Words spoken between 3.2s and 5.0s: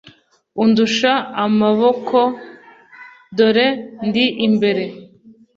dore ndi imbere